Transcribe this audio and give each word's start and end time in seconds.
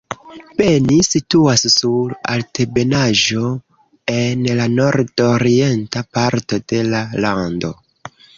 Beni 0.59 0.95
situas 1.07 1.65
sur 1.73 2.15
altebenaĵo 2.35 3.51
en 4.15 4.49
la 4.61 4.67
nordorienta 4.79 6.05
parto 6.19 6.61
de 6.73 6.83
la 6.91 7.05
lando. 7.27 7.73